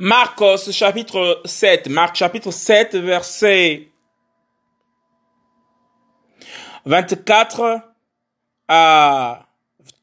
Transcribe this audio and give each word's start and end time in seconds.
Marcos 0.00 0.70
chapitre 0.70 1.42
7, 1.44 1.88
Marc 1.88 2.14
chapitre 2.14 2.52
7 2.52 2.94
verset 2.94 3.88
24 6.84 7.80
à 8.68 9.48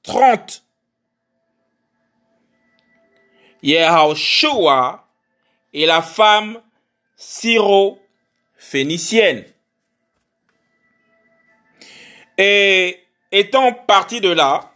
30. 0.04 0.66
Yehoshua 3.64 5.08
et 5.72 5.86
la 5.86 6.02
femme 6.02 6.62
syro-phénicienne. 7.16 9.46
Et 12.38 13.00
étant 13.32 13.72
parti 13.72 14.20
de 14.20 14.28
là, 14.28 14.74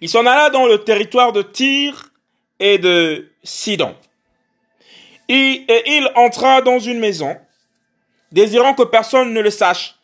il 0.00 0.08
s'en 0.08 0.26
alla 0.26 0.48
dans 0.50 0.68
le 0.68 0.84
territoire 0.84 1.32
de 1.32 1.42
Tyr 1.42 2.12
et 2.60 2.78
de 2.78 3.32
Sidon. 3.42 3.96
Et, 5.28 5.64
il 5.86 6.10
entra 6.14 6.62
dans 6.62 6.78
une 6.78 6.98
maison, 6.98 7.36
désirant 8.32 8.74
que 8.74 8.84
personne 8.84 9.32
ne 9.32 9.40
le 9.40 9.50
sache. 9.50 9.96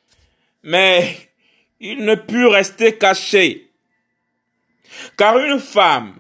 Mais 0.63 1.17
il 1.81 2.05
ne 2.05 2.15
put 2.15 2.47
rester 2.47 2.97
caché. 2.97 3.71
Car 5.17 5.39
une 5.39 5.59
femme, 5.59 6.15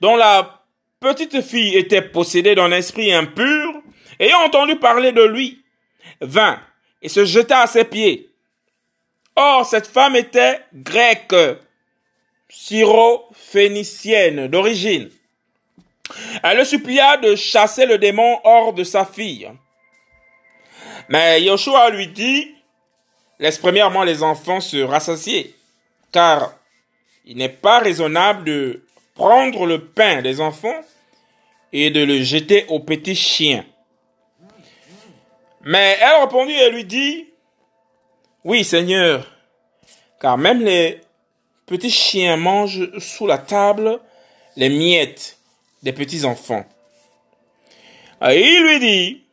dont 0.00 0.16
la 0.16 0.62
petite 1.00 1.42
fille 1.42 1.76
était 1.76 2.02
possédée 2.02 2.54
d'un 2.54 2.70
esprit 2.70 3.12
impur, 3.12 3.82
ayant 4.18 4.40
entendu 4.40 4.76
parler 4.76 5.12
de 5.12 5.22
lui, 5.22 5.62
vint 6.20 6.60
et 7.02 7.08
se 7.08 7.24
jeta 7.24 7.62
à 7.62 7.66
ses 7.66 7.84
pieds. 7.84 8.28
Or, 9.36 9.64
cette 9.64 9.86
femme 9.86 10.16
était 10.16 10.60
grecque, 10.74 11.34
syro-phénicienne 12.48 14.48
d'origine. 14.48 15.08
Elle 16.42 16.58
le 16.58 16.64
supplia 16.64 17.16
de 17.16 17.36
chasser 17.36 17.86
le 17.86 17.98
démon 17.98 18.38
hors 18.44 18.72
de 18.72 18.84
sa 18.84 19.04
fille. 19.04 19.50
Mais 21.08 21.42
Yoshua 21.42 21.90
lui 21.90 22.08
dit, 22.08 22.54
laisse 23.38 23.58
premièrement 23.58 24.04
les 24.04 24.22
enfants 24.22 24.60
se 24.60 24.76
rassasier, 24.78 25.54
car 26.12 26.52
il 27.24 27.36
n'est 27.36 27.48
pas 27.48 27.80
raisonnable 27.80 28.44
de 28.44 28.84
prendre 29.14 29.66
le 29.66 29.84
pain 29.84 30.22
des 30.22 30.40
enfants 30.40 30.80
et 31.72 31.90
de 31.90 32.04
le 32.04 32.22
jeter 32.22 32.64
aux 32.68 32.80
petits 32.80 33.16
chiens. 33.16 33.64
Mais 35.62 35.98
elle 36.00 36.22
répondit 36.22 36.54
et 36.54 36.70
lui 36.70 36.84
dit, 36.84 37.26
oui 38.44 38.64
Seigneur, 38.64 39.26
car 40.20 40.38
même 40.38 40.64
les 40.64 41.00
petits 41.66 41.90
chiens 41.90 42.36
mangent 42.36 42.88
sous 42.98 43.26
la 43.26 43.38
table 43.38 44.00
les 44.56 44.68
miettes 44.68 45.39
des 45.82 45.92
petits-enfants. 45.92 46.64
Et 48.28 48.40
il 48.40 48.62
lui 48.62 48.78
dit, 48.80 49.24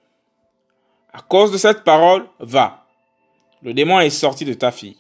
à 1.14 1.22
cause 1.22 1.52
de 1.52 1.58
cette 1.58 1.84
parole, 1.84 2.28
va. 2.40 2.86
Le 3.62 3.74
démon 3.74 4.00
est 4.00 4.10
sorti 4.10 4.46
de 4.46 4.54
ta 4.54 4.72
fille. 4.72 4.98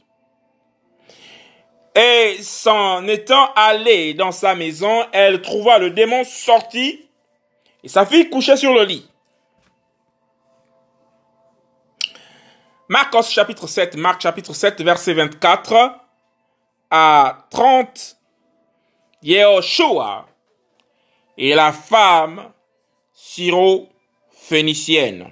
Et 1.95 2.37
s'en 2.43 3.07
étant 3.07 3.51
allé 3.55 4.13
dans 4.13 4.31
sa 4.31 4.55
maison, 4.55 5.05
elle 5.13 5.41
trouva 5.41 5.79
le 5.79 5.89
démon 5.89 6.23
sorti 6.23 7.07
et 7.83 7.87
sa 7.87 8.05
fille 8.05 8.29
couchait 8.29 8.57
sur 8.57 8.73
le 8.73 8.83
lit. 8.83 9.09
Marcos 12.89 13.23
chapitre 13.23 13.65
7, 13.67 13.95
Marc 13.95 14.21
chapitre 14.21 14.53
7, 14.53 14.81
verset 14.81 15.13
24 15.13 15.95
à 16.91 17.47
30. 17.49 18.17
Yehoshua 19.23 20.26
et 21.37 21.53
la 21.53 21.71
femme 21.71 22.51
syro-phénicienne. 23.13 25.31